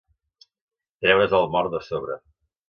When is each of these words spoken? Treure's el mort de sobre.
Treure's 1.03 1.35
el 1.41 1.45
mort 1.57 1.75
de 1.77 1.83
sobre. 1.91 2.19